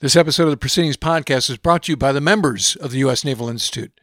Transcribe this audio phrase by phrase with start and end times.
[0.00, 3.00] This episode of the Proceedings Podcast is brought to you by the members of the
[3.00, 3.22] U.S.
[3.22, 4.00] Naval Institute.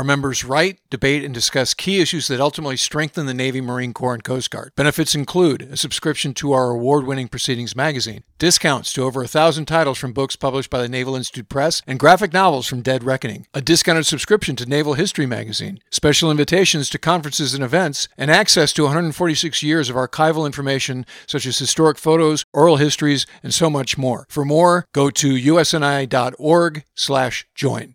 [0.00, 4.14] Our members write, debate, and discuss key issues that ultimately strengthen the Navy, Marine Corps,
[4.14, 4.72] and Coast Guard.
[4.74, 9.66] Benefits include a subscription to our award winning Proceedings magazine, discounts to over a thousand
[9.66, 13.46] titles from books published by the Naval Institute Press, and graphic novels from Dead Reckoning,
[13.52, 18.72] a discounted subscription to Naval History magazine, special invitations to conferences and events, and access
[18.72, 23.98] to 146 years of archival information such as historic photos, oral histories, and so much
[23.98, 24.24] more.
[24.30, 27.94] For more, go to usni.org/join.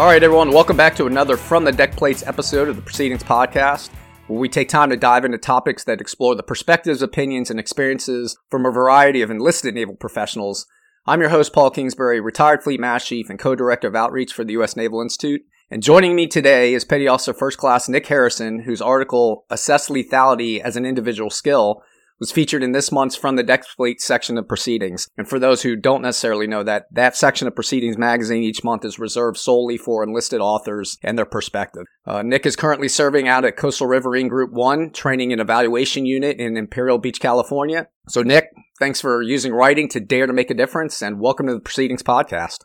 [0.00, 3.22] All right, everyone, welcome back to another From the Deck Plates episode of the Proceedings
[3.22, 3.90] Podcast,
[4.28, 8.38] where we take time to dive into topics that explore the perspectives, opinions, and experiences
[8.48, 10.64] from a variety of enlisted naval professionals.
[11.04, 14.42] I'm your host, Paul Kingsbury, retired Fleet Mass Chief and co director of outreach for
[14.42, 14.74] the U.S.
[14.74, 15.42] Naval Institute.
[15.70, 20.60] And joining me today is Petty Officer First Class Nick Harrison, whose article, Assess Lethality
[20.60, 21.82] as an Individual Skill,
[22.20, 25.08] was featured in this month's From the Deck Plate section of Proceedings.
[25.16, 28.84] And for those who don't necessarily know that, that section of Proceedings magazine each month
[28.84, 31.84] is reserved solely for enlisted authors and their perspective.
[32.06, 36.38] Uh, Nick is currently serving out at Coastal Riverine Group 1, training and evaluation unit
[36.38, 37.88] in Imperial Beach, California.
[38.08, 41.54] So Nick, thanks for using writing to dare to make a difference and welcome to
[41.54, 42.58] the Proceedings podcast.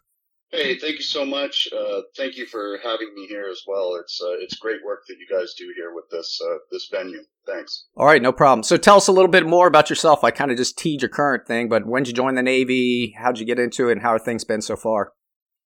[0.51, 1.67] Hey, thank you so much.
[1.75, 3.95] Uh, thank you for having me here as well.
[3.95, 7.23] It's uh, it's great work that you guys do here with this uh, this venue.
[7.45, 7.87] Thanks.
[7.97, 8.63] All right, no problem.
[8.63, 10.23] So tell us a little bit more about yourself.
[10.23, 13.15] I kind of just teed your current thing, but when did you join the Navy?
[13.17, 15.13] How'd you get into it, and how have things been so far?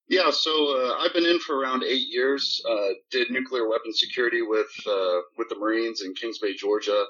[0.08, 2.62] Yeah, so uh, I've been in for around eight years.
[2.68, 7.06] Uh, did nuclear weapons security with uh, with the Marines in Kings Bay, Georgia.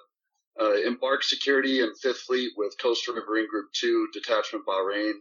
[0.86, 5.14] embarked security in Fifth Fleet with Coastal Riverine Group Two, Detachment Bahrain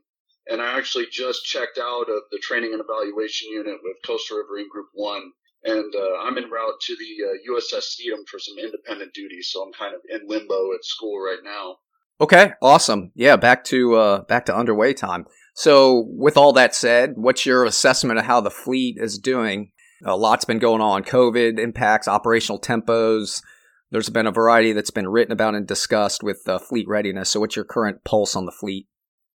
[0.48, 4.68] and I actually just checked out of the training and evaluation unit with Coastal Riverine
[4.70, 5.32] Group One,
[5.64, 9.50] and uh, I'm en route to the uh, USS Stethem for some independent duties.
[9.52, 11.76] So I'm kind of in limbo at school right now.
[12.20, 13.12] Okay, awesome.
[13.14, 15.26] Yeah, back to uh, back to underway time.
[15.54, 19.72] So, with all that said, what's your assessment of how the fleet is doing?
[20.04, 21.02] A lot's been going on.
[21.02, 23.42] COVID impacts operational tempos.
[23.90, 27.30] There's been a variety that's been written about and discussed with uh, fleet readiness.
[27.30, 28.86] So, what's your current pulse on the fleet?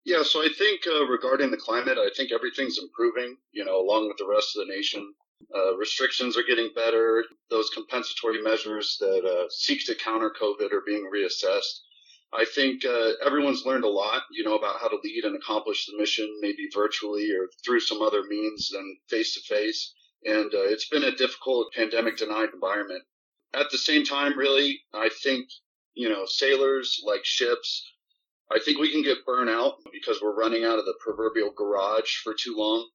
[0.04, 4.08] Yeah, so I think uh, regarding the climate, I think everything's improving, you know, along
[4.08, 5.14] with the rest of the nation.
[5.54, 7.24] Uh, restrictions are getting better.
[7.50, 11.80] Those compensatory measures that uh, seek to counter COVID are being reassessed.
[12.32, 15.86] I think uh, everyone's learned a lot, you know, about how to lead and accomplish
[15.86, 19.92] the mission, maybe virtually or through some other means than face to face.
[20.24, 23.02] And uh, it's been a difficult pandemic denied environment.
[23.54, 25.48] At the same time, really, I think,
[25.94, 27.91] you know, sailors like ships,
[28.54, 32.34] I think we can get burnout because we're running out of the proverbial garage for
[32.34, 32.88] too long.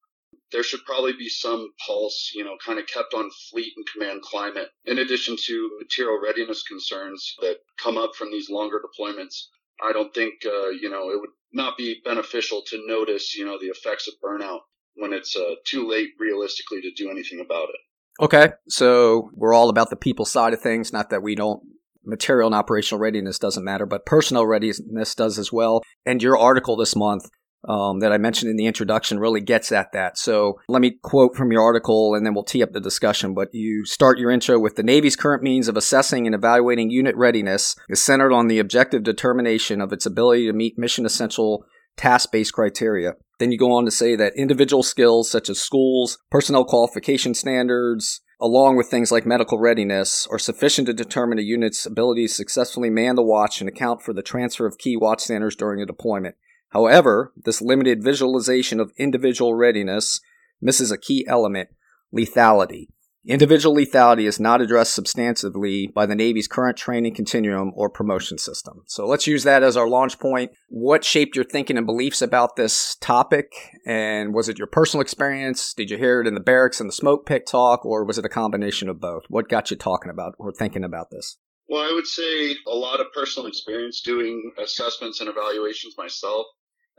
[0.52, 4.22] There should probably be some pulse, you know, kind of kept on fleet and command
[4.22, 9.48] climate, in addition to material readiness concerns that come up from these longer deployments.
[9.84, 13.58] I don't think, uh, you know, it would not be beneficial to notice, you know,
[13.60, 14.60] the effects of burnout
[14.96, 18.24] when it's uh, too late realistically to do anything about it.
[18.24, 20.92] Okay, so we're all about the people side of things.
[20.92, 21.62] Not that we don't
[22.08, 25.82] material and operational readiness doesn't matter, but personnel readiness does as well.
[26.06, 27.30] And your article this month
[27.68, 30.18] um, that I mentioned in the introduction really gets at that.
[30.18, 33.34] So let me quote from your article and then we'll tee up the discussion.
[33.34, 37.16] But you start your intro with the Navy's current means of assessing and evaluating unit
[37.16, 41.66] readiness is centered on the objective determination of its ability to meet mission essential
[41.98, 43.14] task based criteria.
[43.40, 48.22] Then you go on to say that individual skills such as schools, personnel qualification standards,
[48.40, 52.90] along with things like medical readiness, are sufficient to determine a unit's ability to successfully
[52.90, 56.36] man the watch and account for the transfer of key watch standers during a deployment.
[56.70, 60.20] However, this limited visualization of individual readiness
[60.62, 61.70] misses a key element
[62.14, 62.90] lethality.
[63.28, 68.84] Individual lethality is not addressed substantively by the Navy's current training continuum or promotion system.
[68.88, 70.52] So let's use that as our launch point.
[70.70, 73.52] What shaped your thinking and beliefs about this topic?
[73.86, 75.74] And was it your personal experience?
[75.74, 78.24] Did you hear it in the barracks and the smoke pit talk, or was it
[78.24, 79.24] a combination of both?
[79.28, 81.38] What got you talking about or thinking about this?
[81.68, 86.46] Well, I would say a lot of personal experience doing assessments and evaluations myself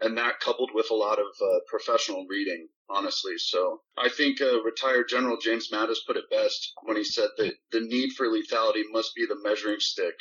[0.01, 3.37] and that coupled with a lot of uh, professional reading, honestly.
[3.37, 7.55] So I think uh, retired General James Mattis put it best when he said that
[7.73, 10.15] the need for lethality must be the measuring stick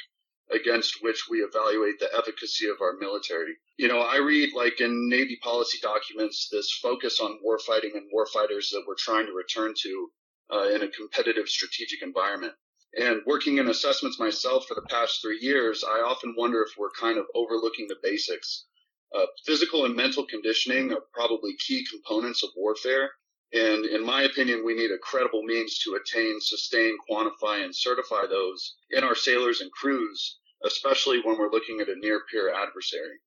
[0.49, 3.55] against which we evaluate the efficacy of our military.
[3.77, 8.69] You know, I read like in Navy policy documents this focus on warfighting and warfighters
[8.71, 10.11] that we're trying to return to
[10.53, 12.53] uh, in a competitive strategic environment.
[12.97, 16.89] And working in assessments myself for the past three years, I often wonder if we're
[16.91, 18.65] kind of overlooking the basics
[19.15, 23.09] Uh, physical and mental conditioning are probably key components of warfare.
[23.53, 28.25] And in my opinion, we need a credible means to attain, sustain, quantify, and certify
[28.27, 33.17] those in our sailors and crews, especially when we're looking at a near peer adversary.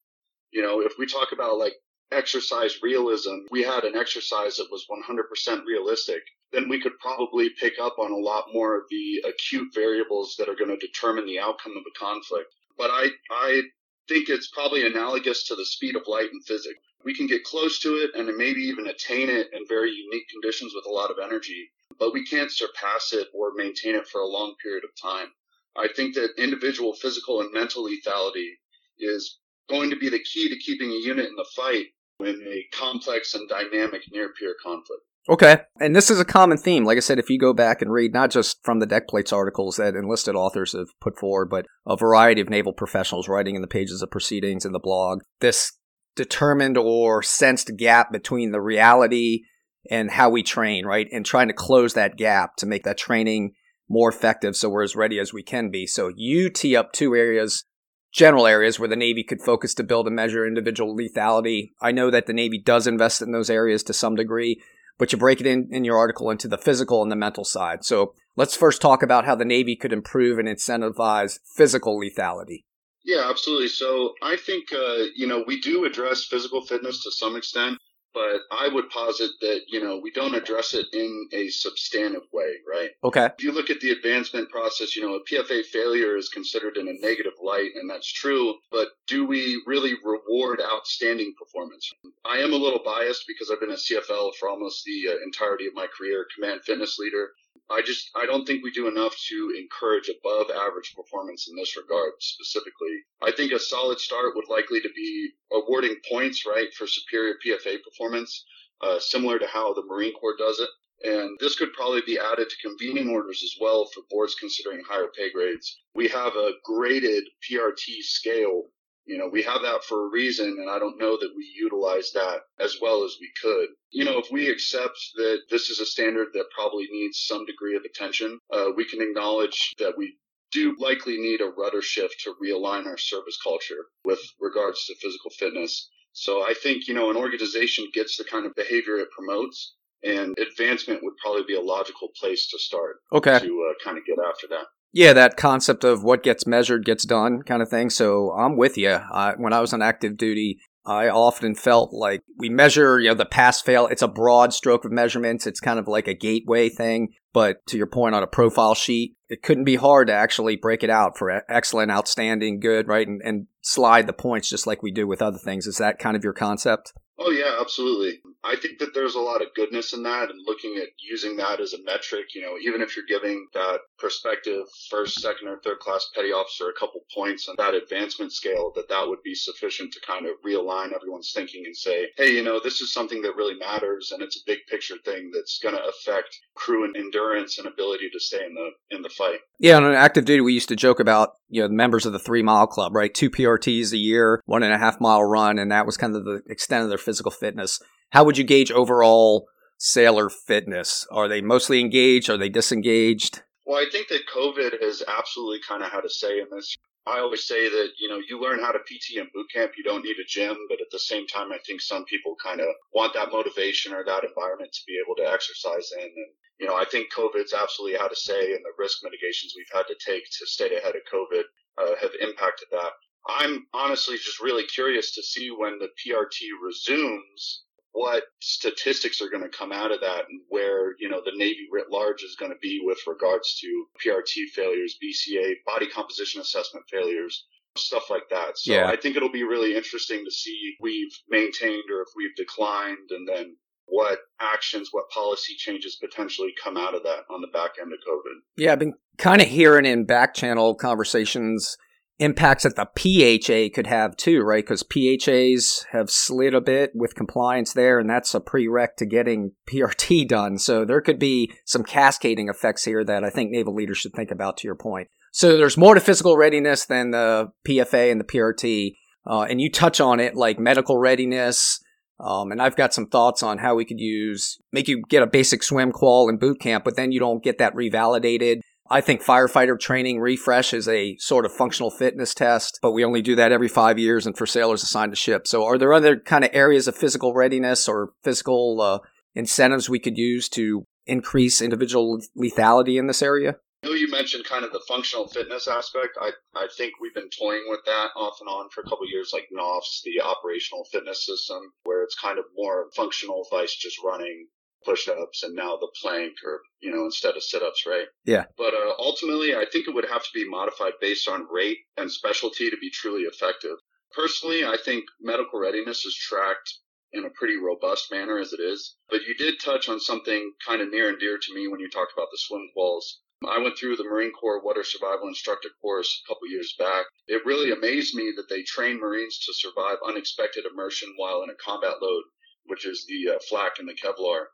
[0.50, 1.75] You know, if we talk about like
[2.12, 6.23] exercise realism, we had an exercise that was 100% realistic,
[6.53, 10.49] then we could probably pick up on a lot more of the acute variables that
[10.49, 12.53] are going to determine the outcome of a conflict.
[12.77, 13.62] But I, I
[14.10, 16.80] think it's probably analogous to the speed of light in physics.
[17.04, 20.72] We can get close to it and maybe even attain it in very unique conditions
[20.74, 24.26] with a lot of energy, but we can't surpass it or maintain it for a
[24.26, 25.28] long period of time.
[25.76, 28.50] I think that individual physical and mental lethality
[28.98, 31.86] is going to be the key to keeping a unit in the fight
[32.18, 35.02] in a complex and dynamic near peer conflict.
[35.28, 35.58] Okay.
[35.78, 36.84] And this is a common theme.
[36.84, 39.32] Like I said, if you go back and read not just from the deck plates
[39.32, 43.62] articles that enlisted authors have put forward, but a variety of naval professionals writing in
[43.62, 45.72] the pages of proceedings in the blog, this
[46.17, 49.43] determined or sensed gap between the reality
[49.90, 51.06] and how we train, right?
[51.12, 53.52] And trying to close that gap to make that training
[53.88, 55.87] more effective so we're as ready as we can be.
[55.87, 57.64] So you tee up two areas
[58.12, 61.70] general areas where the Navy could focus to build and measure individual lethality.
[61.81, 64.61] I know that the Navy does invest in those areas to some degree,
[65.00, 67.85] but you break it in, in your article into the physical and the mental side.
[67.85, 72.64] So let's first talk about how the Navy could improve and incentivize physical lethality.
[73.02, 73.69] Yeah, absolutely.
[73.69, 77.79] So I think, uh, you know, we do address physical fitness to some extent
[78.14, 82.54] but I would posit that, you know, we don't address it in a substantive way,
[82.68, 82.90] right?
[83.04, 83.26] Okay.
[83.38, 86.88] If you look at the advancement process, you know, a PFA failure is considered in
[86.88, 91.90] a negative light, and that's true, but do we really reward outstanding performance?
[92.24, 95.66] I am a little biased because I've been a CFL for almost the uh, entirety
[95.66, 97.30] of my career, command fitness leader.
[97.70, 101.76] I just I don't think we do enough to encourage above average performance in this
[101.76, 103.05] regard specifically.
[103.22, 107.82] I think a solid start would likely to be awarding points right for superior PFA
[107.82, 108.44] performance,
[108.81, 110.69] uh, similar to how the Marine Corps does it.
[111.02, 115.08] And this could probably be added to convening orders as well for boards considering higher
[115.17, 115.81] pay grades.
[115.94, 118.64] We have a graded PRT scale
[119.06, 122.11] you know, we have that for a reason, and I don't know that we utilize
[122.12, 123.69] that as well as we could.
[123.91, 127.76] You know, if we accept that this is a standard that probably needs some degree
[127.76, 130.17] of attention, uh, we can acknowledge that we
[130.52, 135.31] do likely need a rudder shift to realign our service culture with regards to physical
[135.31, 135.88] fitness.
[136.12, 140.37] So I think, you know, an organization gets the kind of behavior it promotes and
[140.38, 142.96] advancement would probably be a logical place to start.
[143.12, 143.38] Okay.
[143.38, 144.67] To uh, kind of get after that.
[144.92, 147.90] Yeah, that concept of what gets measured gets done kind of thing.
[147.90, 148.98] So I'm with you.
[149.37, 153.26] When I was on active duty, I often felt like we measure, you know, the
[153.26, 153.87] pass fail.
[153.87, 155.46] It's a broad stroke of measurements.
[155.46, 157.14] It's kind of like a gateway thing.
[157.32, 160.82] But to your point on a profile sheet, it couldn't be hard to actually break
[160.82, 163.06] it out for excellent, outstanding, good, right?
[163.06, 165.66] And, and slide the points just like we do with other things.
[165.69, 166.93] Is that kind of your concept?
[167.16, 168.20] Oh yeah, absolutely.
[168.42, 171.60] I think that there's a lot of goodness in that and looking at using that
[171.60, 175.78] as a metric, you know, even if you're giving that prospective first, second, or third
[175.81, 179.92] class petty officer a couple points on that advancement scale, that that would be sufficient
[179.92, 183.37] to kind of realign everyone's thinking and say, hey, you know, this is something that
[183.37, 187.58] really matters and it's a big picture thing that's going to affect crew and endurance
[187.58, 189.40] and ability to stay in the in the fight.
[189.58, 192.19] Yeah, on active duty, we used to joke about you know the members of the
[192.19, 193.12] three mile club, right?
[193.12, 196.25] Two PRTs a year, one and a half mile run, and that was kind of
[196.25, 197.81] the extent of their physical fitness.
[198.10, 199.46] How would you gauge overall
[199.78, 201.06] sailor fitness?
[201.12, 202.29] Are they mostly engaged?
[202.29, 203.43] Are they disengaged?
[203.64, 206.76] Well, I think that COVID has absolutely kind of had a say in this.
[207.06, 209.72] I always say that, you know, you learn how to PT in boot camp.
[209.79, 212.60] You don't need a gym, but at the same time, I think some people kind
[212.60, 216.02] of want that motivation or that environment to be able to exercise in.
[216.02, 219.72] And, you know, I think COVID's absolutely had a say and the risk mitigations we've
[219.72, 221.44] had to take to stay ahead of COVID
[221.79, 222.90] uh, have impacted that.
[223.29, 227.62] I'm honestly just really curious to see when the PRT resumes
[227.93, 231.69] what statistics are going to come out of that and where, you know, the Navy
[231.70, 236.87] writ large is going to be with regards to PRT failures, BCA, body composition assessment
[236.91, 238.59] failures, stuff like that.
[238.59, 238.87] So yeah.
[238.87, 243.11] I think it'll be really interesting to see if we've maintained or if we've declined
[243.11, 243.56] and then
[243.87, 247.99] what actions, what policy changes potentially come out of that on the back end of
[248.09, 248.39] COVID.
[248.56, 251.77] Yeah, I've been kind of hearing in back channel conversations
[252.20, 254.62] impacts that the PHA could have too, right?
[254.62, 259.53] Because PHAs have slid a bit with compliance there, and that's a prereq to getting
[259.69, 260.58] PRT done.
[260.58, 264.31] So there could be some cascading effects here that I think naval leaders should think
[264.31, 264.58] about.
[264.58, 268.94] To your point, so there's more to physical readiness than the PFA and the PRT,
[269.27, 271.82] uh, and you touch on it like medical readiness.
[272.19, 275.27] Um, and I've got some thoughts on how we could use make you get a
[275.27, 278.60] basic swim qual in boot camp, but then you don't get that revalidated
[278.93, 283.23] I think firefighter training refresh is a sort of functional fitness test, but we only
[283.23, 285.47] do that every five years and for sailors assigned to ship.
[285.47, 288.99] So are there other kind of areas of physical readiness or physical uh,
[289.37, 293.56] incentives we could use to increase individual lethality in this area?
[293.85, 296.19] I know you mentioned kind of the functional fitness aspect.
[296.20, 299.31] I, I think we've been toying with that off and on for a couple years,
[299.32, 304.49] like NOFFS, the operational fitness system, where it's kind of more functional vice just running
[304.84, 308.06] push-ups and now the plank or you know instead of sit-ups right?
[308.25, 308.44] Yeah.
[308.56, 312.10] But uh, ultimately i think it would have to be modified based on rate and
[312.10, 313.77] specialty to be truly effective.
[314.13, 316.79] Personally i think medical readiness is tracked
[317.13, 318.96] in a pretty robust manner as it is.
[319.08, 321.91] But you did touch on something kind of near and dear to me when you
[321.91, 323.05] talked about the swim quals
[323.49, 327.06] I went through the Marine Corps Water Survival Instructor course a couple years back.
[327.27, 331.55] It really amazed me that they train Marines to survive unexpected immersion while in a
[331.55, 332.25] combat load,
[332.67, 334.49] which is the uh, flak and the Kevlar.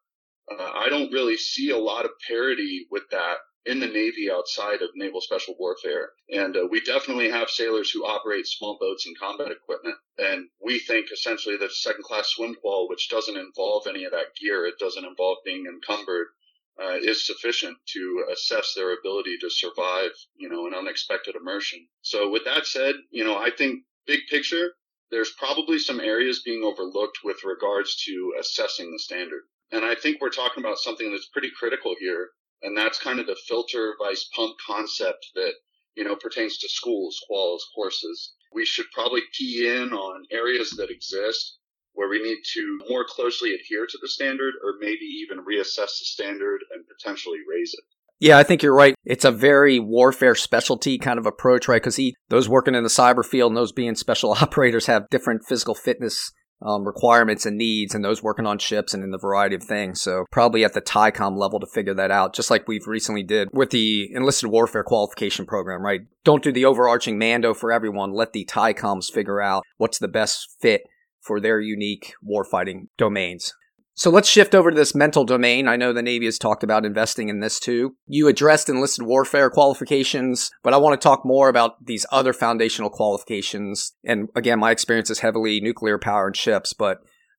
[0.51, 4.81] Uh, I don't really see a lot of parity with that in the Navy outside
[4.81, 6.11] of naval special warfare.
[6.31, 9.97] And uh, we definitely have sailors who operate small boats and combat equipment.
[10.19, 14.37] And we think essentially that second class swim qual, which doesn't involve any of that
[14.41, 16.29] gear, it doesn't involve being encumbered,
[16.81, 21.89] uh, is sufficient to assess their ability to survive, you know, an unexpected immersion.
[22.03, 24.75] So with that said, you know, I think big picture,
[25.11, 29.43] there's probably some areas being overlooked with regards to assessing the standard.
[29.73, 32.29] And I think we're talking about something that's pretty critical here.
[32.63, 35.53] And that's kind of the filter vice pump concept that,
[35.95, 38.35] you know, pertains to schools, quals, courses.
[38.53, 41.59] We should probably key in on areas that exist
[41.93, 46.05] where we need to more closely adhere to the standard or maybe even reassess the
[46.05, 47.85] standard and potentially raise it.
[48.19, 48.95] Yeah, I think you're right.
[49.05, 51.83] It's a very warfare specialty kind of approach, right?
[51.83, 55.75] Because those working in the cyber field and those being special operators have different physical
[55.75, 56.33] fitness
[56.63, 60.01] um, requirements and needs, and those working on ships and in the variety of things.
[60.01, 63.49] So probably at the TYCOM level to figure that out, just like we've recently did
[63.53, 66.01] with the enlisted warfare qualification program, right?
[66.25, 68.13] Don't do the overarching Mando for everyone.
[68.13, 70.83] Let the TYCOMs figure out what's the best fit
[71.21, 73.53] for their unique warfighting domains.
[73.99, 75.67] So let's shift over to this mental domain.
[75.67, 77.97] I know the Navy has talked about investing in this too.
[78.07, 82.91] You addressed enlisted warfare qualifications, but I want to talk more about these other foundational
[82.91, 83.95] qualifications.
[84.05, 86.99] And again, my experience is heavily nuclear power and ships, but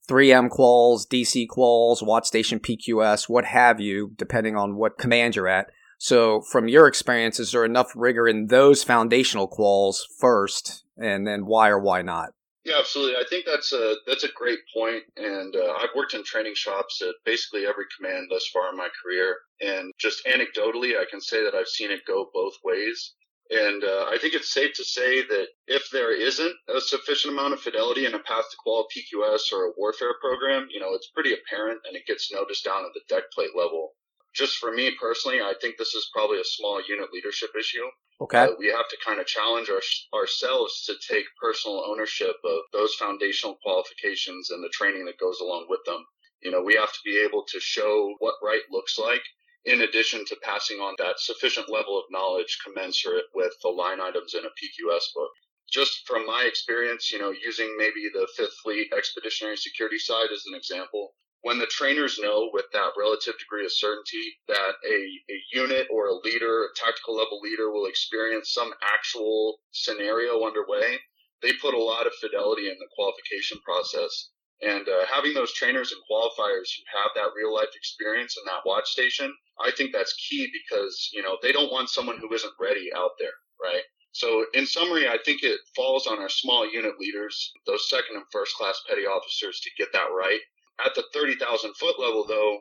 [0.10, 5.48] 3M quals, DC quals, watch station PQS, what have you, depending on what command you're
[5.48, 5.68] at.
[6.00, 10.86] So from your experience, is there enough rigor in those foundational quals first?
[10.98, 12.30] And then why or why not?
[12.68, 13.16] Yeah, absolutely.
[13.16, 17.02] I think that's a that's a great point, and uh, I've worked in training shops
[17.02, 21.42] at basically every command thus far in my career, and just anecdotally, I can say
[21.46, 23.14] that I've seen it go both ways.
[23.50, 27.54] And uh, I think it's safe to say that if there isn't a sufficient amount
[27.54, 31.12] of fidelity in a path to qual PQS or a warfare program, you know, it's
[31.16, 33.94] pretty apparent and it gets noticed down at the deck plate level
[34.38, 37.86] just for me personally, I think this is probably a small unit leadership issue.
[38.22, 38.40] Okay.
[38.40, 39.82] Uh, we have to kind of challenge our,
[40.18, 45.66] ourselves to take personal ownership of those foundational qualifications and the training that goes along
[45.70, 46.06] with them.
[46.42, 49.24] You know, we have to be able to show what right looks like
[49.66, 54.34] in addition to passing on that sufficient level of knowledge commensurate with the line items
[54.34, 55.32] in a PQS book.
[55.70, 60.44] Just from my experience, you know, using maybe the Fifth Fleet Expeditionary Security side as
[60.48, 61.14] an example,
[61.48, 64.98] when the trainers know with that relative degree of certainty that a,
[65.32, 71.00] a unit or a leader, a tactical level leader will experience some actual scenario underway,
[71.42, 74.32] they put a lot of fidelity in the qualification process.
[74.62, 78.66] And uh, having those trainers and qualifiers who have that real life experience in that
[78.66, 82.60] watch station, I think that's key because, you know, they don't want someone who isn't
[82.60, 83.84] ready out there, right?
[84.12, 88.26] So in summary, I think it falls on our small unit leaders, those second and
[88.34, 90.42] first class petty officers to get that right
[90.86, 92.60] at the 30,000 foot level, though,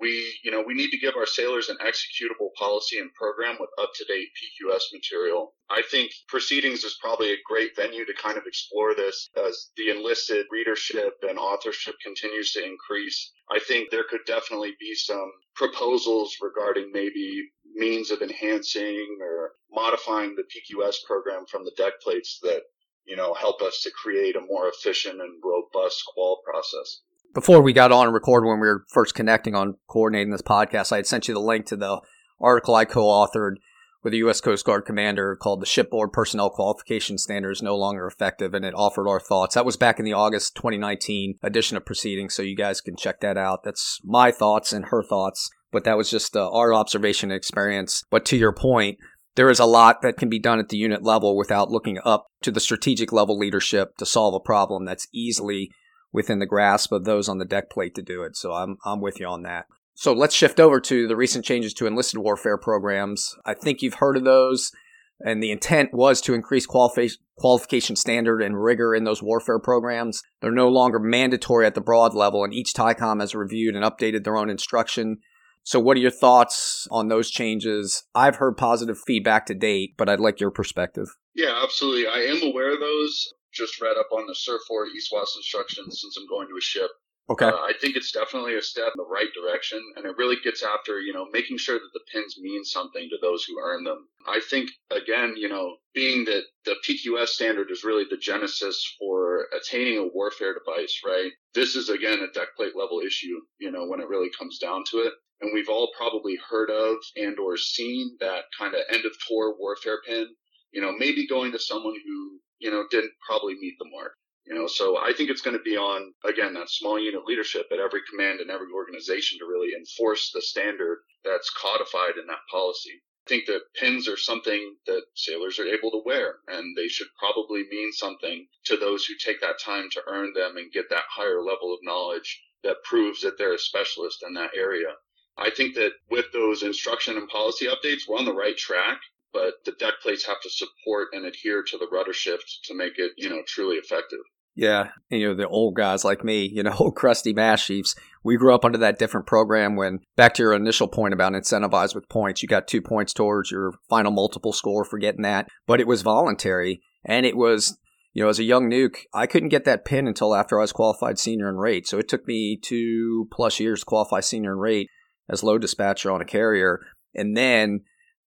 [0.00, 3.70] we, you know, we need to give our sailors an executable policy and program with
[3.80, 5.54] up to date PQS material.
[5.70, 9.90] I think proceedings is probably a great venue to kind of explore this as the
[9.90, 13.32] enlisted readership and authorship continues to increase.
[13.50, 20.34] I think there could definitely be some proposals regarding maybe means of enhancing or modifying
[20.34, 22.62] the PQS program from the deck plates that,
[23.04, 27.00] you know, help us to create a more efficient and robust qual process
[27.34, 30.96] before we got on record when we were first connecting on coordinating this podcast, I
[30.96, 32.00] had sent you the link to the
[32.40, 33.56] article I co-authored
[34.02, 34.40] with a U.S.
[34.40, 39.08] Coast Guard commander called "The Shipboard Personnel Qualification Standards No Longer Effective," and it offered
[39.08, 39.54] our thoughts.
[39.54, 43.20] That was back in the August 2019 edition of Proceedings, so you guys can check
[43.20, 43.64] that out.
[43.64, 48.04] That's my thoughts and her thoughts, but that was just uh, our observation and experience.
[48.10, 48.98] But to your point,
[49.34, 52.26] there is a lot that can be done at the unit level without looking up
[52.42, 55.70] to the strategic level leadership to solve a problem that's easily
[56.14, 58.36] within the grasp of those on the deck plate to do it.
[58.36, 59.66] So I'm I'm with you on that.
[59.94, 63.34] So let's shift over to the recent changes to enlisted warfare programs.
[63.44, 64.72] I think you've heard of those.
[65.20, 70.22] And the intent was to increase qualifi- qualification standard and rigor in those warfare programs.
[70.40, 74.24] They're no longer mandatory at the broad level, and each TYCOM has reviewed and updated
[74.24, 75.18] their own instruction.
[75.62, 78.02] So, what are your thoughts on those changes?
[78.12, 81.06] I've heard positive feedback to date, but I'd like your perspective.
[81.32, 82.08] Yeah, absolutely.
[82.08, 83.32] I am aware of those.
[83.54, 86.90] Just read up on the SURFOR East West instructions since I'm going to a ship.
[87.30, 87.46] Okay.
[87.46, 90.62] Uh, I think it's definitely a step in the right direction, and it really gets
[90.62, 94.08] after, you know, making sure that the pins mean something to those who earn them.
[94.26, 99.46] I think, again, you know, being that the PQS standard is really the genesis for
[99.56, 101.32] attaining a warfare device, right?
[101.54, 104.84] This is, again, a deck plate level issue, you know, when it really comes down
[104.90, 105.14] to it.
[105.40, 109.54] And we've all probably heard of and or seen that kind of end of tour
[109.58, 110.28] warfare pin,
[110.72, 114.12] you know, maybe going to someone who, you know, didn't probably meet the mark.
[114.46, 117.66] You know, so I think it's going to be on, again, that small unit leadership
[117.72, 122.44] at every command and every organization to really enforce the standard that's codified in that
[122.50, 123.00] policy.
[123.26, 127.06] I think that pins are something that sailors are able to wear, and they should
[127.18, 131.04] probably mean something to those who take that time to earn them and get that
[131.08, 134.94] higher level of knowledge that proves that they're a specialist in that area.
[135.38, 139.00] I think that with those instruction and policy updates, we're on the right track,
[139.34, 142.94] but the deck plates have to support and adhere to the rudder shift to make
[142.96, 144.20] it, you know, truly effective.
[144.56, 148.36] Yeah, you know, the old guys like me, you know, old crusty mash chiefs, we
[148.36, 152.08] grew up under that different program when, back to your initial point about incentivized with
[152.08, 155.88] points, you got two points towards your final multiple score for getting that, but it
[155.88, 156.80] was voluntary.
[157.04, 157.76] And it was,
[158.12, 160.72] you know, as a young nuke, I couldn't get that pin until after I was
[160.72, 161.88] qualified senior in rate.
[161.88, 164.88] So it took me two plus years to qualify senior in rate
[165.28, 166.80] as load dispatcher on a carrier.
[167.14, 167.80] And then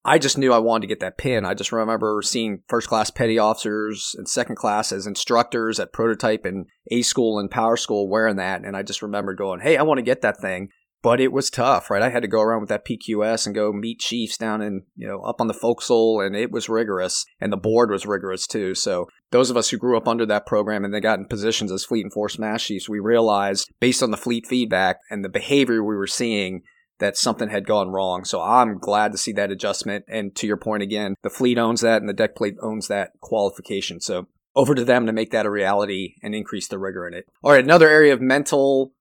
[0.08, 1.44] I just knew I wanted to get that pin.
[1.44, 6.46] I just remember seeing first class petty officers and second class as instructors at prototype
[6.46, 8.64] and A school and power school wearing that.
[8.64, 10.70] And I just remember going, Hey, I want to get that thing.
[11.04, 12.02] But it was tough, right?
[12.02, 15.08] I had to go around with that PQS and go meet chiefs down in, you
[15.08, 18.76] know, up on the forecastle and it was rigorous and the board was rigorous too.
[18.76, 21.72] So those of us who grew up under that program and they got in positions
[21.72, 25.30] as fleet and force mass chiefs, we realized based on the fleet feedback and the
[25.30, 26.64] behavior we were seeing
[27.00, 28.26] that something had gone wrong.
[28.26, 30.06] So I'm glad to see that adjustment.
[30.08, 33.12] And to your point again, the fleet owns that and the deck plate owns that
[33.22, 34.00] qualification.
[34.02, 37.26] So over to them to make that a reality and increase the rigor in it.
[37.44, 38.94] All right, another area of mental,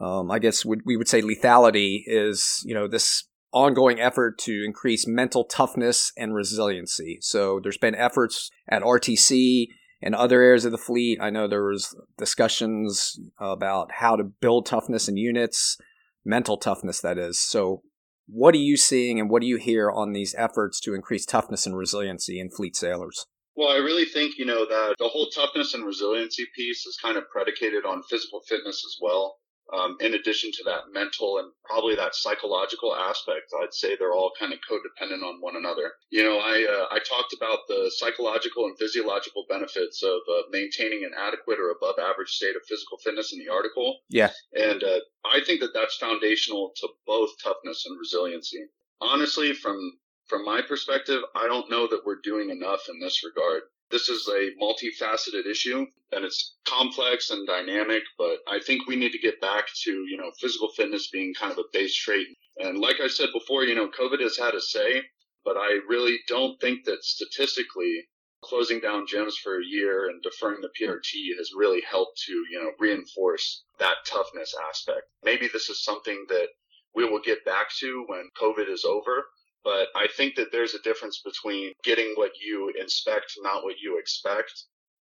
[0.00, 5.06] um, I guess we would say lethality is, you know, this ongoing effort to increase
[5.06, 7.18] mental toughness and resiliency.
[7.20, 9.68] So there's been efforts at RTC
[10.02, 11.18] and other areas of the fleet.
[11.20, 15.78] I know there was discussions about how to build toughness in units
[16.24, 17.40] mental toughness, that is.
[17.40, 17.82] So,
[18.26, 21.66] what are you seeing and what do you hear on these efforts to increase toughness
[21.66, 23.26] and resiliency in fleet sailors?
[23.56, 27.16] Well, I really think, you know, that the whole toughness and resiliency piece is kind
[27.16, 29.36] of predicated on physical fitness as well.
[29.72, 34.32] Um, in addition to that mental and probably that psychological aspect, I'd say they're all
[34.38, 35.92] kind of codependent on one another.
[36.10, 41.04] You know, I uh, I talked about the psychological and physiological benefits of uh, maintaining
[41.04, 44.00] an adequate or above average state of physical fitness in the article.
[44.10, 48.66] Yeah, and uh, I think that that's foundational to both toughness and resiliency.
[49.00, 53.62] Honestly, from from my perspective, I don't know that we're doing enough in this regard.
[53.90, 59.12] This is a multifaceted issue and it's complex and dynamic, but I think we need
[59.12, 62.26] to get back to, you know, physical fitness being kind of a base trait.
[62.58, 65.02] And like I said before, you know, COVID has had a say,
[65.44, 68.06] but I really don't think that statistically
[68.42, 72.62] closing down gyms for a year and deferring the PRT has really helped to, you
[72.62, 75.06] know, reinforce that toughness aspect.
[75.22, 76.48] Maybe this is something that
[76.94, 79.24] we will get back to when COVID is over.
[79.64, 83.98] But I think that there's a difference between getting what you inspect, not what you
[83.98, 84.52] expect,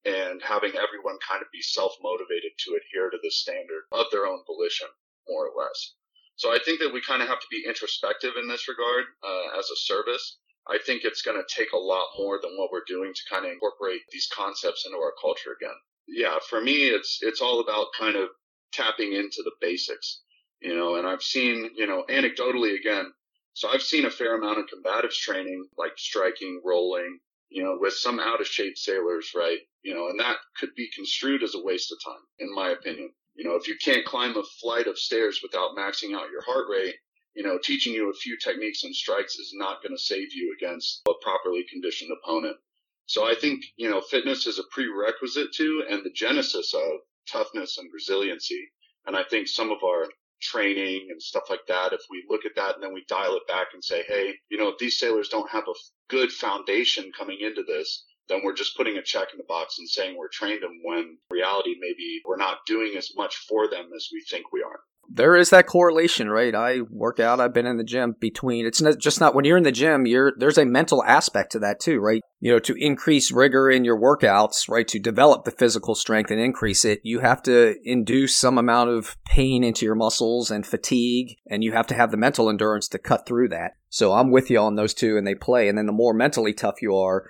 [0.05, 4.27] and having everyone kind of be self motivated to adhere to the standard of their
[4.27, 4.88] own volition,
[5.29, 5.94] more or less.
[6.37, 9.59] So I think that we kind of have to be introspective in this regard uh,
[9.59, 10.38] as a service.
[10.68, 13.44] I think it's going to take a lot more than what we're doing to kind
[13.44, 15.77] of incorporate these concepts into our culture again.
[16.07, 18.29] Yeah, for me, it's it's all about kind of
[18.73, 20.20] tapping into the basics,
[20.61, 20.96] you know.
[20.96, 23.12] And I've seen, you know, anecdotally again,
[23.61, 27.18] so I've seen a fair amount of combatives training, like striking, rolling,
[27.51, 29.59] you know, with some out of shape sailors, right?
[29.83, 33.12] You know, and that could be construed as a waste of time, in my opinion.
[33.35, 36.68] You know, if you can't climb a flight of stairs without maxing out your heart
[36.70, 36.94] rate,
[37.35, 40.57] you know, teaching you a few techniques and strikes is not going to save you
[40.57, 42.57] against a properly conditioned opponent.
[43.05, 47.77] So I think, you know, fitness is a prerequisite to and the genesis of toughness
[47.77, 48.70] and resiliency.
[49.05, 50.07] And I think some of our
[50.40, 53.46] training and stuff like that, if we look at that and then we dial it
[53.46, 55.74] back and say, hey, you know, if these sailors don't have a
[56.09, 59.88] good foundation coming into this, then we're just putting a check in the box and
[59.88, 64.09] saying we're trained them when reality maybe we're not doing as much for them as
[64.12, 64.81] we think we are.
[65.12, 66.55] There is that correlation, right?
[66.55, 69.57] I work out, I've been in the gym between it's not just not when you're
[69.57, 72.23] in the gym, you're there's a mental aspect to that too, right?
[72.38, 74.87] You know, to increase rigor in your workouts, right?
[74.88, 79.16] To develop the physical strength and increase it, you have to induce some amount of
[79.25, 82.99] pain into your muscles and fatigue, and you have to have the mental endurance to
[82.99, 83.73] cut through that.
[83.88, 85.68] So I'm with you on those two and they play.
[85.68, 87.29] And then the more mentally tough you are,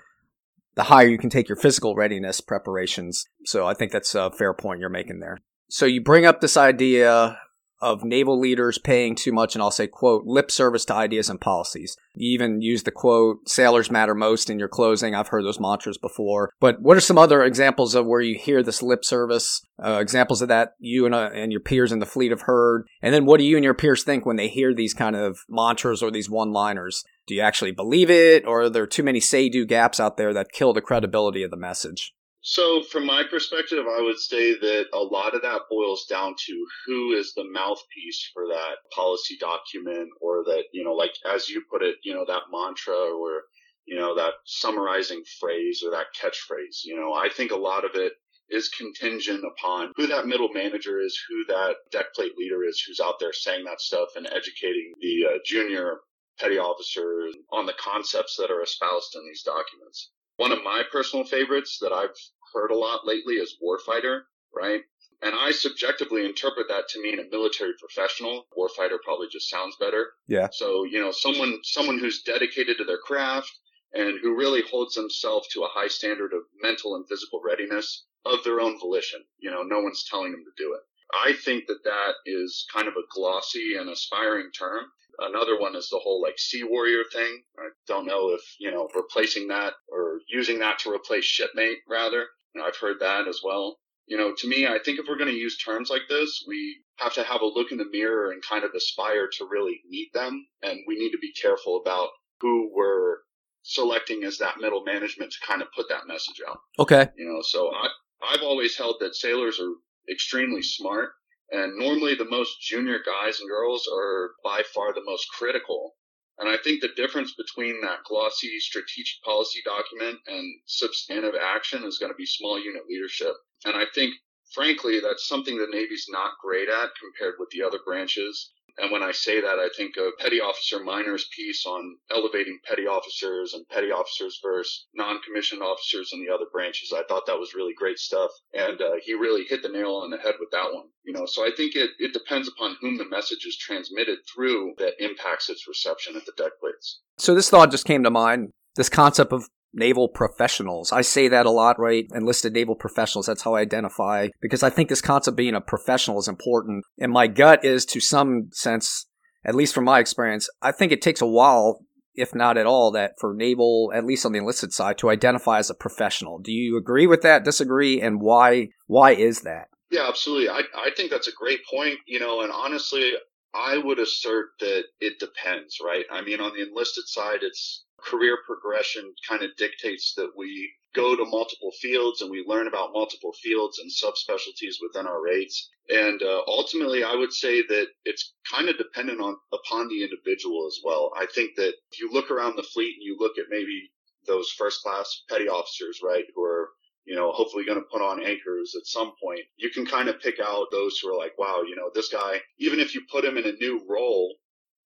[0.74, 3.24] the higher you can take your physical readiness preparations.
[3.46, 5.38] So I think that's a fair point you're making there.
[5.68, 7.38] So you bring up this idea
[7.80, 11.40] of naval leaders paying too much, and I'll say, quote, lip service to ideas and
[11.40, 11.96] policies.
[12.14, 15.14] You even use the quote, sailors matter most in your closing.
[15.14, 16.52] I've heard those mantras before.
[16.60, 19.62] But what are some other examples of where you hear this lip service?
[19.82, 22.86] Uh, examples of that you and, uh, and your peers in the fleet have heard?
[23.00, 25.40] And then what do you and your peers think when they hear these kind of
[25.48, 27.04] mantras or these one liners?
[27.26, 30.32] Do you actually believe it, or are there too many say do gaps out there
[30.34, 32.12] that kill the credibility of the message?
[32.42, 36.66] So, from my perspective, I would say that a lot of that boils down to
[36.86, 41.62] who is the mouthpiece for that policy document, or that, you know, like as you
[41.70, 43.42] put it, you know, that mantra or,
[43.84, 46.82] you know, that summarizing phrase or that catchphrase.
[46.84, 48.14] You know, I think a lot of it
[48.48, 53.00] is contingent upon who that middle manager is, who that deck plate leader is, who's
[53.00, 55.98] out there saying that stuff and educating the uh, junior
[56.38, 60.10] petty officers on the concepts that are espoused in these documents.
[60.40, 62.16] One of my personal favorites that I've
[62.54, 64.22] heard a lot lately is warfighter,
[64.56, 64.80] right?
[65.20, 68.46] And I subjectively interpret that to mean a military professional.
[68.56, 70.14] Warfighter probably just sounds better.
[70.28, 70.48] Yeah.
[70.50, 73.52] So, you know, someone someone who's dedicated to their craft
[73.92, 78.42] and who really holds themselves to a high standard of mental and physical readiness of
[78.42, 79.22] their own volition.
[79.40, 80.80] You know, no one's telling them to do it.
[81.22, 84.86] I think that that is kind of a glossy and aspiring term.
[85.20, 87.42] Another one is the whole like Sea Warrior thing.
[87.58, 92.26] I don't know if, you know, replacing that or using that to replace shipmate rather.
[92.54, 93.78] You know, I've heard that as well.
[94.06, 96.78] You know, to me, I think if we're going to use terms like this, we
[96.96, 100.12] have to have a look in the mirror and kind of aspire to really meet
[100.12, 100.46] them.
[100.62, 102.08] And we need to be careful about
[102.40, 103.18] who we're
[103.62, 106.58] selecting as that middle management to kind of put that message out.
[106.78, 107.08] Okay.
[107.16, 107.88] You know, so I,
[108.22, 109.72] I've always held that sailors are
[110.10, 111.10] extremely smart
[111.52, 115.96] and normally the most junior guys and girls are by far the most critical.
[116.38, 121.98] And I think the difference between that glossy strategic policy document and substantive action is
[121.98, 123.34] going to be small unit leadership.
[123.66, 124.14] And I think,
[124.54, 128.52] frankly, that's something the Navy's not great at compared with the other branches.
[128.78, 132.86] And when I say that, I think of Petty Officer Miner's piece on elevating petty
[132.86, 136.92] officers and petty officers versus non-commissioned officers in the other branches.
[136.96, 138.30] I thought that was really great stuff.
[138.54, 140.86] And uh, he really hit the nail on the head with that one.
[141.04, 144.74] You know, so I think it, it depends upon whom the message is transmitted through
[144.78, 147.00] that impacts its reception at the deck plates.
[147.18, 148.50] So this thought just came to mind.
[148.76, 150.92] This concept of naval professionals.
[150.92, 152.06] I say that a lot, right?
[152.14, 153.26] Enlisted naval professionals.
[153.26, 156.84] That's how I identify because I think this concept being a professional is important.
[156.98, 159.06] And my gut is to some sense,
[159.44, 161.80] at least from my experience, I think it takes a while,
[162.14, 165.58] if not at all, that for naval, at least on the enlisted side, to identify
[165.58, 166.38] as a professional.
[166.38, 167.44] Do you agree with that?
[167.44, 168.00] Disagree?
[168.00, 169.68] And why, why is that?
[169.90, 170.48] Yeah, absolutely.
[170.48, 173.12] I, I think that's a great point, you know, and honestly,
[173.54, 176.04] I would assert that it depends, right?
[176.10, 181.14] I mean, on the enlisted side, it's career progression kind of dictates that we go
[181.14, 185.70] to multiple fields and we learn about multiple fields and subspecialties within our rates.
[185.88, 190.66] And uh, ultimately, I would say that it's kind of dependent on upon the individual
[190.66, 191.12] as well.
[191.16, 193.90] I think that if you look around the fleet and you look at maybe
[194.26, 196.70] those first class petty officers, right, who are
[197.10, 199.40] you know, hopefully going to put on anchors at some point.
[199.56, 202.36] You can kind of pick out those who are like, wow, you know, this guy,
[202.60, 204.36] even if you put him in a new role,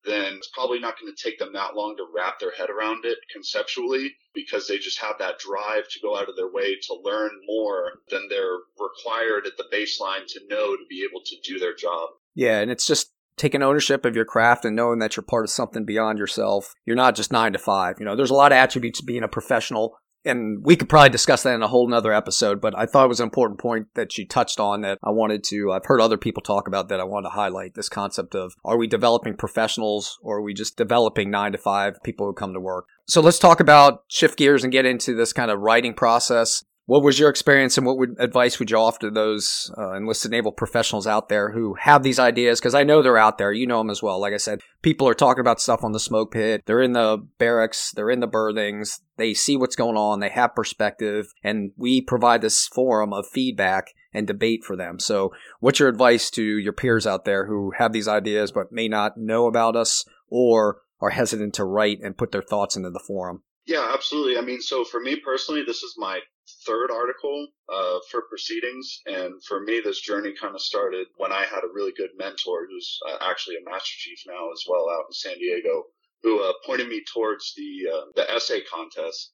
[0.06, 3.04] then it's probably not going to take them that long to wrap their head around
[3.04, 6.96] it conceptually because they just have that drive to go out of their way to
[7.04, 11.60] learn more than they're required at the baseline to know to be able to do
[11.60, 12.08] their job.
[12.36, 15.50] Yeah, and it's just taking ownership of your craft and knowing that you're part of
[15.50, 16.74] something beyond yourself.
[16.86, 17.98] You're not just nine to five.
[18.00, 21.10] You know, there's a lot of attributes to being a professional and we could probably
[21.10, 23.88] discuss that in a whole nother episode, but I thought it was an important point
[23.96, 27.00] that you touched on that I wanted to, I've heard other people talk about that
[27.00, 30.78] I wanted to highlight this concept of are we developing professionals or are we just
[30.78, 32.88] developing nine to five people who come to work?
[33.06, 36.64] So let's talk about shift gears and get into this kind of writing process.
[36.86, 40.32] What was your experience and what would, advice would you offer to those uh, enlisted
[40.32, 42.60] naval professionals out there who have these ideas?
[42.60, 43.54] Because I know they're out there.
[43.54, 44.20] You know them as well.
[44.20, 46.62] Like I said, people are talking about stuff on the smoke pit.
[46.66, 47.92] They're in the barracks.
[47.96, 49.00] They're in the berthings.
[49.18, 50.20] They see what's going on.
[50.20, 51.28] They have perspective.
[51.42, 55.00] And we provide this forum of feedback and debate for them.
[55.00, 58.90] So what's your advice to your peers out there who have these ideas but may
[58.90, 63.04] not know about us or are hesitant to write and put their thoughts into the
[63.06, 63.44] forum?
[63.66, 64.38] Yeah, absolutely.
[64.38, 66.20] I mean, so for me personally, this is my
[66.66, 71.46] third article uh, for proceedings, and for me, this journey kind of started when I
[71.46, 75.06] had a really good mentor, who's uh, actually a master chief now as well, out
[75.10, 75.84] in San Diego,
[76.22, 79.32] who uh, pointed me towards the uh, the essay contest.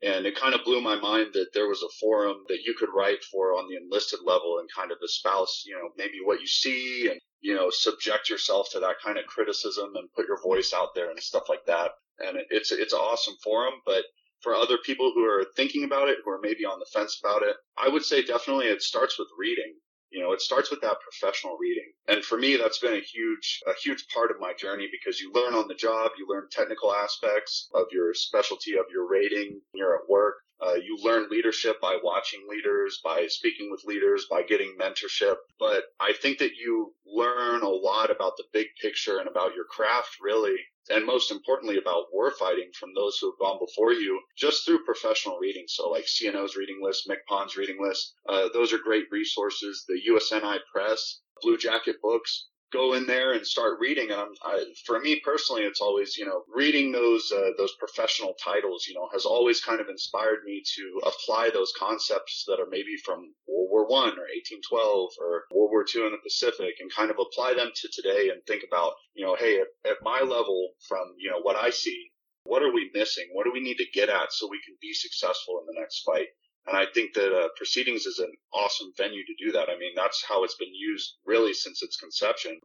[0.00, 2.90] And it kind of blew my mind that there was a forum that you could
[2.94, 6.46] write for on the enlisted level and kind of espouse, you know, maybe what you
[6.46, 10.72] see and, you know, subject yourself to that kind of criticism and put your voice
[10.72, 11.90] out there and stuff like that.
[12.20, 14.04] And it's, it's an awesome forum, but
[14.40, 17.42] for other people who are thinking about it, who are maybe on the fence about
[17.42, 19.74] it, I would say definitely it starts with reading.
[20.10, 21.92] You know, it starts with that professional reading.
[22.06, 25.30] And for me, that's been a huge, a huge part of my journey because you
[25.32, 29.94] learn on the job, you learn technical aspects of your specialty, of your rating, you're
[29.94, 30.36] at work.
[30.60, 35.36] Uh, you learn leadership by watching leaders, by speaking with leaders, by getting mentorship.
[35.60, 39.66] But I think that you learn a lot about the big picture and about your
[39.66, 40.56] craft really
[40.90, 45.38] and most importantly about warfighting from those who have gone before you just through professional
[45.38, 45.64] reading.
[45.68, 49.84] So like CNO's reading list, MCPON's reading list, uh, those are great resources.
[49.88, 54.10] The USNI Press, Blue Jacket Books, go in there and start reading.
[54.10, 58.34] And I'm, I, for me personally, it's always, you know, reading those, uh, those professional
[58.42, 62.68] titles, you know, has always kind of inspired me to apply those concepts that are
[62.70, 66.92] maybe from World War One or 1812 or World War Two in the Pacific and
[66.94, 70.20] kind of apply them to today and think about, you know, hey, at, at my
[70.20, 72.10] level from, you know, what I see,
[72.44, 73.28] what are we missing?
[73.32, 76.02] What do we need to get at so we can be successful in the next
[76.02, 76.28] fight?
[76.68, 79.70] And I think that uh, proceedings is an awesome venue to do that.
[79.70, 82.60] I mean, that's how it's been used really since its conception.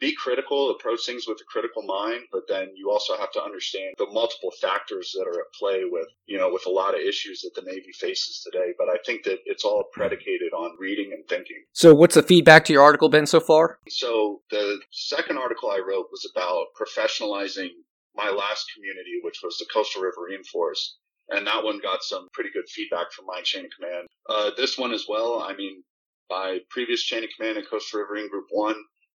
[0.00, 3.94] Be critical, approach things with a critical mind, but then you also have to understand
[3.96, 7.40] the multiple factors that are at play with, you know, with a lot of issues
[7.40, 8.74] that the Navy faces today.
[8.78, 11.64] But I think that it's all predicated on reading and thinking.
[11.72, 13.80] So, what's the feedback to your article been so far?
[13.88, 17.70] So, the second article I wrote was about professionalizing
[18.14, 20.98] my last community, which was the Coastal Riverine Force
[21.30, 24.06] and that one got some pretty good feedback from my chain of command.
[24.28, 25.42] Uh, this one as well.
[25.42, 25.82] I mean,
[26.30, 28.76] my previous chain of command in Coastal Riverine Group One,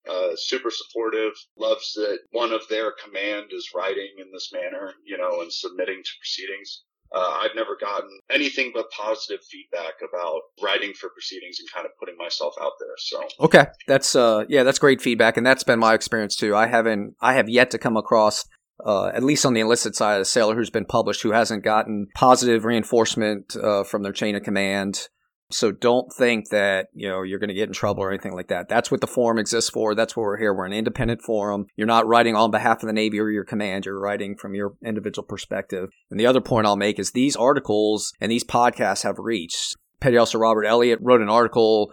[0.09, 5.19] uh, super supportive, loves that one of their command is writing in this manner, you
[5.19, 6.83] know, and submitting to proceedings.
[7.15, 11.93] Uh, I've never gotten anything but positive feedback about writing for proceedings and kind of
[11.99, 12.95] putting myself out there.
[12.99, 16.55] So okay, that's uh, yeah, that's great feedback, and that's been my experience too.
[16.55, 18.45] I haven't, I have yet to come across
[18.85, 22.09] uh, at least on the enlisted side, a sailor who's been published who hasn't gotten
[22.15, 25.09] positive reinforcement uh, from their chain of command.
[25.51, 28.49] So don't think that you know you're going to get in trouble or anything like
[28.49, 28.69] that.
[28.69, 29.95] That's what the forum exists for.
[29.95, 30.53] That's what we're here.
[30.53, 31.67] We're an independent forum.
[31.75, 33.87] You're not writing on behalf of the Navy or your command.
[33.87, 35.89] You're writing from your individual perspective.
[36.11, 39.75] And the other point I'll make is these articles and these podcasts have reached.
[40.01, 41.93] Petty Officer Robert Elliott wrote an article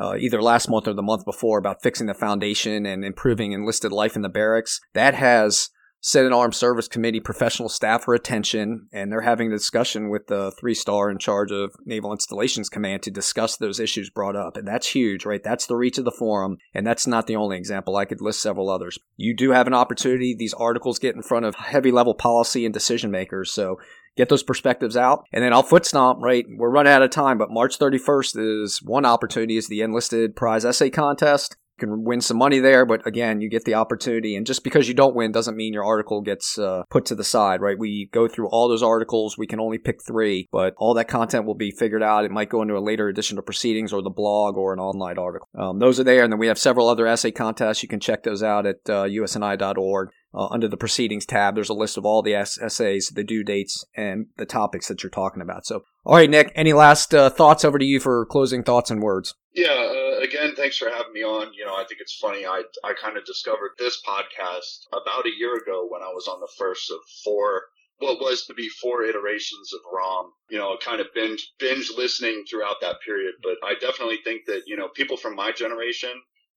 [0.00, 3.92] uh, either last month or the month before about fixing the foundation and improving enlisted
[3.92, 4.80] life in the barracks.
[4.94, 5.68] That has
[6.06, 10.52] Senate Armed Service Committee professional staff for attention, and they're having a discussion with the
[10.60, 14.58] three star in charge of Naval Installations Command to discuss those issues brought up.
[14.58, 15.42] And that's huge, right?
[15.42, 17.96] That's the reach of the forum, and that's not the only example.
[17.96, 18.98] I could list several others.
[19.16, 20.34] You do have an opportunity.
[20.34, 23.50] These articles get in front of heavy level policy and decision makers.
[23.50, 23.80] So
[24.14, 25.24] get those perspectives out.
[25.32, 26.44] And then I'll foot stomp, right?
[26.54, 30.66] We're running out of time, but March 31st is one opportunity is the enlisted prize
[30.66, 34.36] essay contest can win some money there, but again, you get the opportunity.
[34.36, 37.24] And just because you don't win doesn't mean your article gets uh, put to the
[37.24, 37.78] side, right?
[37.78, 39.36] We go through all those articles.
[39.36, 42.24] We can only pick three, but all that content will be figured out.
[42.24, 45.18] It might go into a later edition of Proceedings or the blog or an online
[45.18, 45.48] article.
[45.58, 46.24] Um, those are there.
[46.24, 47.82] And then we have several other essay contests.
[47.82, 50.10] You can check those out at uh, usni.org.
[50.36, 53.84] Uh, under the proceedings tab, there's a list of all the essays, the due dates,
[53.96, 55.64] and the topics that you're talking about.
[55.64, 59.00] So, all right, Nick, any last uh, thoughts over to you for closing thoughts and
[59.00, 59.34] words?
[59.54, 61.52] Yeah, uh, again, thanks for having me on.
[61.54, 62.46] You know, I think it's funny.
[62.46, 66.40] I I kind of discovered this podcast about a year ago when I was on
[66.40, 67.62] the first of four
[67.98, 72.44] what was to be four iterations of ROM, you know, kind of binge binge listening
[72.50, 73.34] throughout that period.
[73.42, 76.12] But I definitely think that, you know, people from my generation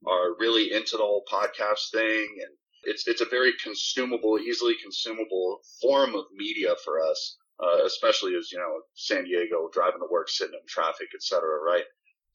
[0.08, 5.60] are really into the whole podcast thing and it's it's a very consumable, easily consumable
[5.82, 10.30] form of media for us, uh, especially as you know San Diego, driving to work,
[10.30, 11.84] sitting in traffic, et cetera, Right.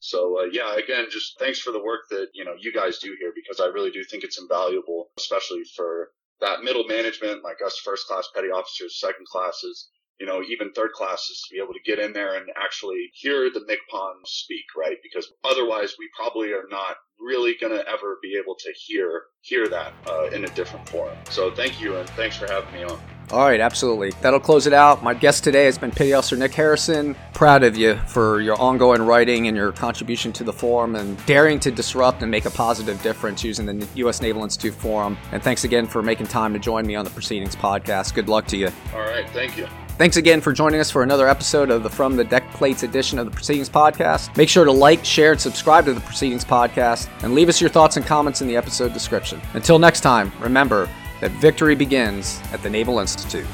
[0.03, 3.15] So uh, yeah, again, just thanks for the work that you know you guys do
[3.17, 6.09] here because I really do think it's invaluable, especially for
[6.41, 9.87] that middle management like us, first class petty officers, second classes,
[10.19, 13.49] you know, even third classes to be able to get in there and actually hear
[13.49, 14.97] the MCPON speak, right?
[15.01, 19.69] Because otherwise we probably are not really going to ever be able to hear hear
[19.69, 21.15] that uh, in a different forum.
[21.29, 22.99] So thank you and thanks for having me on.
[23.31, 24.11] All right, absolutely.
[24.21, 25.03] That'll close it out.
[25.03, 27.15] My guest today has been Petty Officer Nick Harrison.
[27.33, 31.59] Proud of you for your ongoing writing and your contribution to the forum and daring
[31.61, 34.21] to disrupt and make a positive difference using the U.S.
[34.21, 35.17] Naval Institute forum.
[35.31, 38.13] And thanks again for making time to join me on the Proceedings podcast.
[38.13, 38.69] Good luck to you.
[38.93, 39.67] All right, thank you.
[39.97, 43.19] Thanks again for joining us for another episode of the From the Deck Plates edition
[43.19, 44.35] of the Proceedings Podcast.
[44.35, 47.69] Make sure to like, share, and subscribe to the Proceedings Podcast, and leave us your
[47.69, 49.39] thoughts and comments in the episode description.
[49.53, 50.89] Until next time, remember
[51.23, 53.47] that victory begins at the Naval Institute.